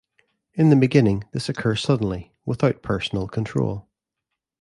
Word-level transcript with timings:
In 0.55 0.71
the 0.71 0.75
beginning, 0.75 1.25
this 1.31 1.47
occurs 1.47 1.81
suddenly, 1.83 2.33
without 2.43 2.81
personal 2.81 3.27
control. 3.27 3.87